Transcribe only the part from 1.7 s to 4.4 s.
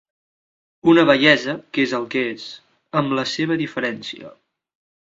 que és el que és, amb la seva diferència.